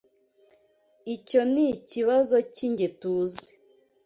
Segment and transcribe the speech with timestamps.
[1.15, 3.45] Icyo nikibazo cyingeTUZI.